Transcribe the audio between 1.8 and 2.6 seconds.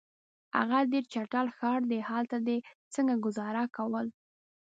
دی، هلته دي